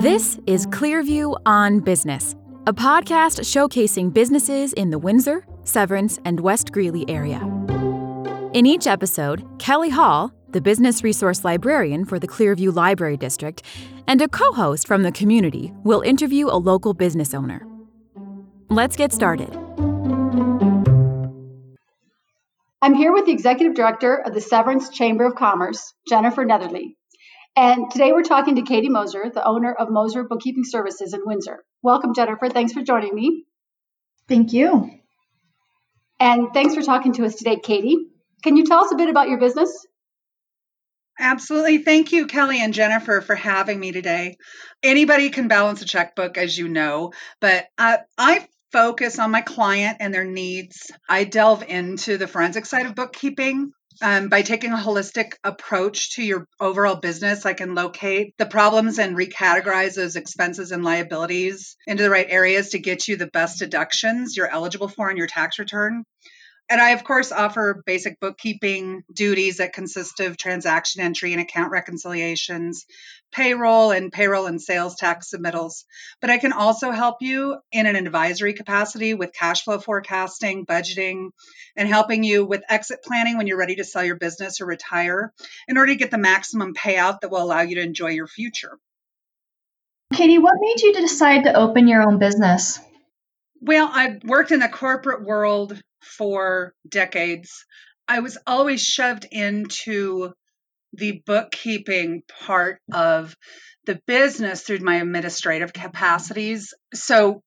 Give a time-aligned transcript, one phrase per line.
[0.00, 2.34] This is Clearview on Business,
[2.66, 7.38] a podcast showcasing businesses in the Windsor, Severance, and West Greeley area.
[8.54, 13.62] In each episode, Kelly Hall, the business resource librarian for the Clearview Library District,
[14.06, 17.66] and a co host from the community will interview a local business owner.
[18.70, 19.54] Let's get started.
[22.80, 26.96] I'm here with the Executive Director of the Severance Chamber of Commerce, Jennifer Netherly.
[27.56, 31.64] And today we're talking to Katie Moser, the owner of Moser Bookkeeping Services in Windsor.
[31.82, 32.48] Welcome, Jennifer.
[32.48, 33.44] Thanks for joining me.
[34.28, 34.90] Thank you.
[36.20, 38.06] And thanks for talking to us today, Katie.
[38.42, 39.86] Can you tell us a bit about your business?
[41.18, 41.78] Absolutely.
[41.78, 44.36] Thank you, Kelly and Jennifer, for having me today.
[44.82, 49.98] Anybody can balance a checkbook, as you know, but uh, I focus on my client
[50.00, 50.90] and their needs.
[51.08, 53.72] I delve into the forensic side of bookkeeping.
[54.02, 58.98] Um, by taking a holistic approach to your overall business, I can locate the problems
[58.98, 63.58] and recategorize those expenses and liabilities into the right areas to get you the best
[63.58, 66.04] deductions you're eligible for on your tax return.
[66.70, 71.72] And I, of course, offer basic bookkeeping duties that consist of transaction entry and account
[71.72, 72.86] reconciliations,
[73.32, 75.84] payroll and payroll and sales tax submittals.
[76.20, 81.30] But I can also help you in an advisory capacity with cash flow forecasting, budgeting,
[81.76, 85.32] and helping you with exit planning when you're ready to sell your business or retire
[85.66, 88.78] in order to get the maximum payout that will allow you to enjoy your future.
[90.14, 92.78] Katie, what made you decide to open your own business?
[93.60, 97.64] Well, I've worked in the corporate world for decades.
[98.08, 100.32] I was always shoved into
[100.92, 103.36] the bookkeeping part of
[103.86, 106.74] the business through my administrative capacities.
[106.92, 107.42] So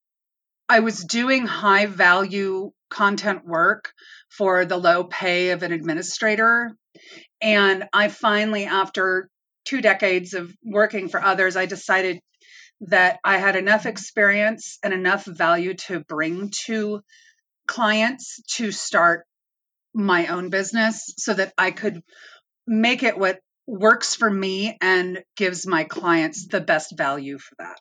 [0.69, 3.91] I was doing high value content work
[4.29, 6.71] for the low pay of an administrator.
[7.41, 9.29] And I finally, after
[9.65, 12.19] two decades of working for others, I decided
[12.81, 17.01] that I had enough experience and enough value to bring to
[17.67, 19.25] clients to start
[19.93, 22.01] my own business so that I could
[22.65, 27.79] make it what works for me and gives my clients the best value for that.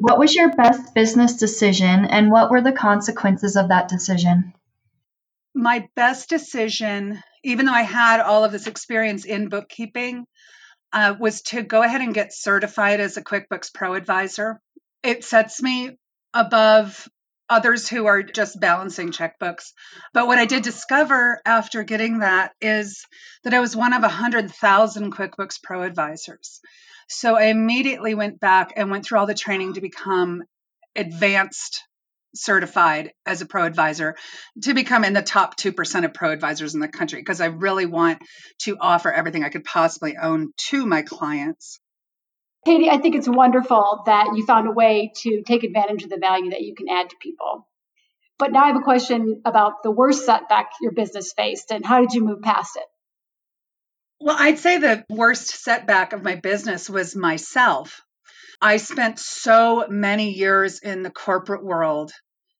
[0.00, 4.52] What was your best business decision and what were the consequences of that decision?
[5.54, 10.24] My best decision, even though I had all of this experience in bookkeeping,
[10.92, 14.60] uh, was to go ahead and get certified as a QuickBooks Pro advisor.
[15.02, 15.98] It sets me
[16.32, 17.08] above
[17.48, 19.72] others who are just balancing checkbooks.
[20.12, 23.04] But what I did discover after getting that is
[23.44, 26.60] that I was one of 100,000 QuickBooks Pro advisors.
[27.08, 30.42] So I immediately went back and went through all the training to become
[30.94, 31.82] advanced
[32.34, 34.14] certified as a pro advisor
[34.62, 37.86] to become in the top 2% of pro advisors in the country because I really
[37.86, 38.20] want
[38.62, 41.80] to offer everything I could possibly own to my clients.
[42.64, 46.18] Katie, I think it's wonderful that you found a way to take advantage of the
[46.18, 47.66] value that you can add to people.
[48.38, 52.00] But now I have a question about the worst setback your business faced and how
[52.00, 52.84] did you move past it?
[54.20, 58.00] Well, I'd say the worst setback of my business was myself.
[58.60, 62.12] I spent so many years in the corporate world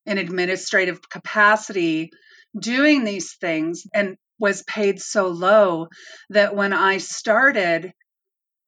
[0.07, 2.11] in administrative capacity
[2.59, 5.89] doing these things and was paid so low
[6.31, 7.93] that when I started,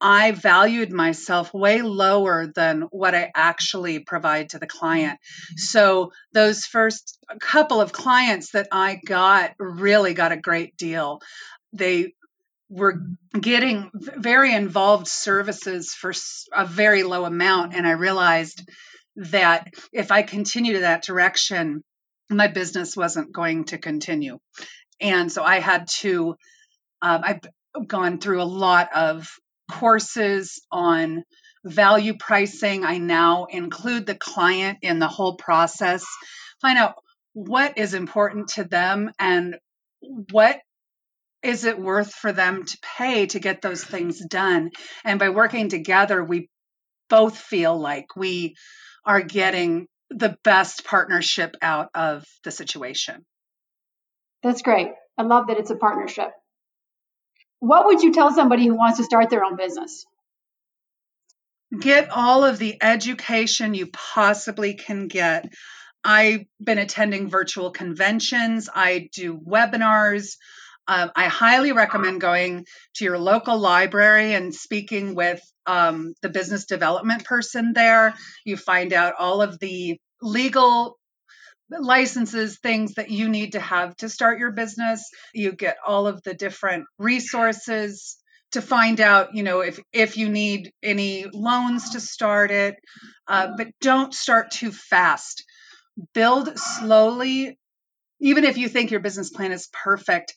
[0.00, 5.18] I valued myself way lower than what I actually provide to the client.
[5.56, 11.20] So those first couple of clients that I got really got a great deal.
[11.72, 12.14] They
[12.70, 13.02] were
[13.38, 16.12] getting very involved services for
[16.52, 18.66] a very low amount and I realized
[19.16, 21.82] that if I continue to that direction
[22.30, 24.38] my business wasn't going to continue.
[25.00, 26.36] And so I had to
[27.02, 27.40] um, I've
[27.86, 29.28] gone through a lot of
[29.70, 31.24] courses on
[31.64, 32.84] value pricing.
[32.84, 36.04] I now include the client in the whole process,
[36.60, 36.94] find out
[37.32, 39.56] what is important to them and
[40.02, 40.58] what
[41.42, 44.70] is it worth for them to pay to get those things done.
[45.04, 46.50] And by working together, we
[47.08, 48.56] both feel like we
[49.04, 53.24] are getting the best partnership out of the situation.
[54.42, 54.88] That's great.
[55.16, 56.30] I love that it's a partnership.
[57.60, 60.04] What would you tell somebody who wants to start their own business?
[61.78, 65.52] Get all of the education you possibly can get.
[66.02, 70.36] I've been attending virtual conventions, I do webinars.
[70.88, 72.66] Um, I highly recommend going
[72.96, 78.14] to your local library and speaking with um, the business development person there.
[78.44, 80.98] You find out all of the legal
[81.70, 85.08] licenses, things that you need to have to start your business.
[85.32, 88.16] You get all of the different resources
[88.52, 92.74] to find out, you know, if if you need any loans to start it,
[93.28, 95.44] uh, but don't start too fast.
[96.14, 97.58] Build slowly.
[98.20, 100.34] Even if you think your business plan is perfect,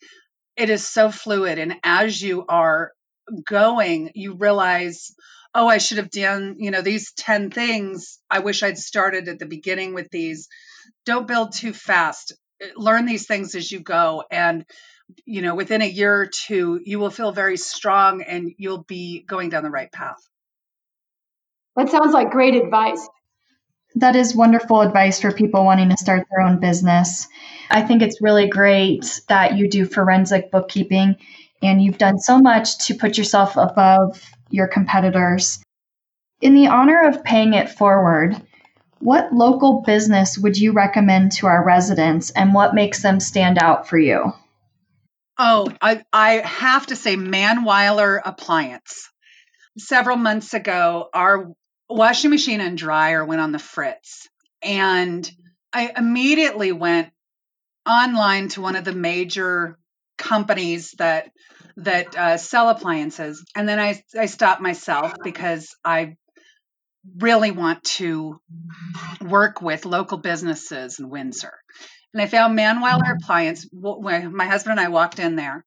[0.55, 2.91] it is so fluid, and as you are
[3.45, 5.13] going, you realize,
[5.55, 8.19] oh, I should have done, you know, these ten things.
[8.29, 10.47] I wish I'd started at the beginning with these.
[11.05, 12.33] Don't build too fast.
[12.75, 14.65] Learn these things as you go, and
[15.25, 19.23] you know, within a year or two, you will feel very strong and you'll be
[19.23, 20.17] going down the right path.
[21.75, 23.07] That sounds like great advice.
[23.95, 27.27] That is wonderful advice for people wanting to start their own business.
[27.69, 31.17] I think it's really great that you do forensic bookkeeping
[31.61, 34.19] and you've done so much to put yourself above
[34.49, 35.63] your competitors.
[36.41, 38.35] In the honor of paying it forward,
[39.03, 43.89] what local business would you recommend to our residents and what makes them stand out
[43.89, 44.31] for you?
[45.37, 49.09] Oh, I, I have to say, Manweiler Appliance.
[49.77, 51.51] Several months ago, our
[51.89, 54.29] washing machine and dryer went on the fritz.
[54.61, 55.29] And
[55.73, 57.09] I immediately went
[57.85, 59.77] online to one of the major
[60.17, 61.29] companies that
[61.75, 66.15] that uh, sell appliances and then I, I stopped myself because i
[67.17, 68.39] really want to
[69.21, 71.53] work with local businesses in windsor
[72.13, 73.67] and I found Manweiler Appliance.
[73.71, 75.65] When my husband and I walked in there,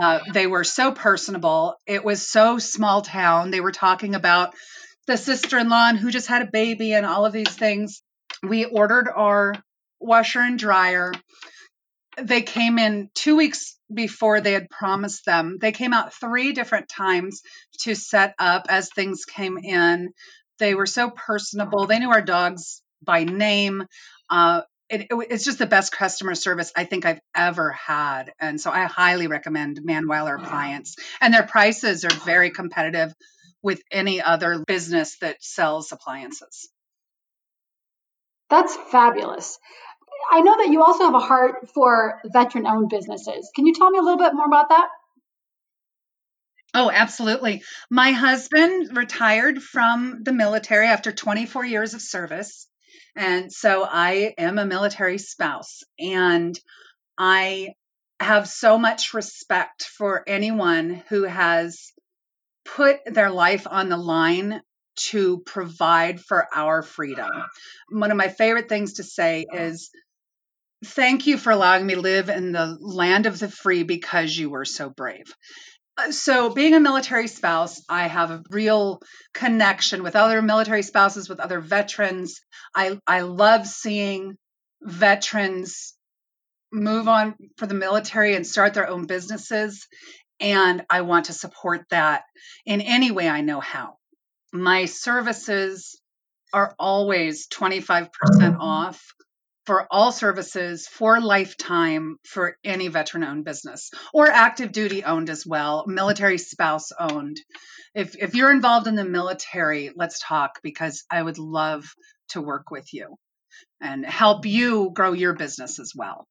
[0.00, 1.76] uh, they were so personable.
[1.86, 3.50] It was so small town.
[3.50, 4.54] They were talking about
[5.06, 8.02] the sister-in-law who just had a baby and all of these things.
[8.42, 9.54] We ordered our
[10.00, 11.12] washer and dryer.
[12.20, 15.58] They came in two weeks before they had promised them.
[15.60, 17.42] They came out three different times
[17.80, 20.10] to set up as things came in.
[20.58, 21.86] They were so personable.
[21.86, 23.84] They knew our dogs by name.
[24.28, 28.32] Uh, it, it, it's just the best customer service I think I've ever had.
[28.40, 30.96] And so I highly recommend Manweiler Appliance.
[31.20, 33.12] And their prices are very competitive
[33.62, 36.68] with any other business that sells appliances.
[38.50, 39.58] That's fabulous.
[40.30, 43.50] I know that you also have a heart for veteran owned businesses.
[43.54, 44.88] Can you tell me a little bit more about that?
[46.74, 47.62] Oh, absolutely.
[47.90, 52.66] My husband retired from the military after 24 years of service.
[53.16, 56.58] And so I am a military spouse and
[57.18, 57.70] I
[58.20, 61.92] have so much respect for anyone who has
[62.64, 64.60] put their life on the line
[64.96, 67.30] to provide for our freedom.
[67.90, 69.90] One of my favorite things to say is,
[70.84, 74.48] Thank you for allowing me to live in the land of the free because you
[74.48, 75.26] were so brave.
[75.98, 79.00] Uh, so being a military spouse i have a real
[79.34, 82.40] connection with other military spouses with other veterans.
[82.74, 84.36] I i love seeing
[84.80, 85.94] veterans
[86.72, 89.88] move on for the military and start their own businesses
[90.38, 92.22] and i want to support that
[92.64, 93.96] in any way i know how.
[94.52, 96.00] My services
[96.52, 98.10] are always 25%
[98.60, 99.02] off
[99.68, 105.44] for all services for lifetime for any veteran owned business or active duty owned as
[105.46, 107.36] well, military spouse owned.
[107.94, 111.84] If, if you're involved in the military, let's talk because I would love
[112.30, 113.16] to work with you
[113.78, 116.24] and help you grow your business as well.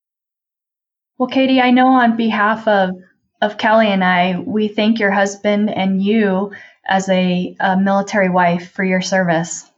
[1.20, 2.96] Well, Katie, I know on behalf of,
[3.40, 6.54] of Kelly and I, we thank your husband and you
[6.90, 9.70] as a, a military wife for your service.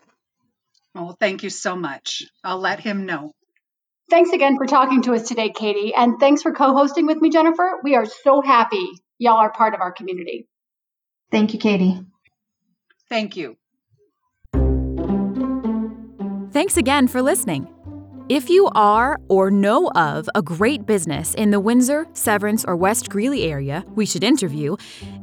[0.96, 2.24] Well, thank you so much.
[2.42, 3.34] I'll let him know.
[4.10, 5.94] Thanks again for talking to us today, Katie.
[5.94, 7.80] And thanks for co hosting with me, Jennifer.
[7.84, 8.90] We are so happy
[9.20, 10.48] y'all are part of our community.
[11.32, 12.00] Thank you, Katie.
[13.08, 13.56] Thank you.
[16.52, 17.68] Thanks again for listening.
[18.30, 23.10] If you are or know of a great business in the Windsor, Severance, or West
[23.10, 24.76] Greeley area we should interview,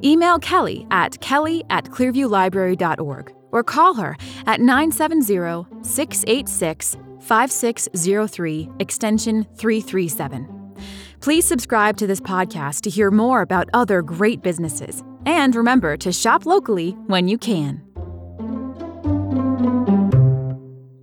[0.02, 4.16] email Kelly at kelly at clearviewlibrary.org or call her
[4.46, 6.96] at 970 686
[7.26, 10.74] 5603, extension 337.
[11.20, 15.02] Please subscribe to this podcast to hear more about other great businesses.
[15.24, 17.85] And remember to shop locally when you can.